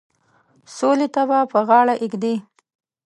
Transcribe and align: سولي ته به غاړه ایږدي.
سولي 0.75 1.07
ته 1.15 1.21
به 1.51 1.59
غاړه 1.67 1.95
ایږدي. 2.03 2.35